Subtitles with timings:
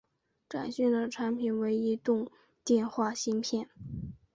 [0.49, 2.31] 展讯的产品为移动
[2.65, 3.69] 电话芯片。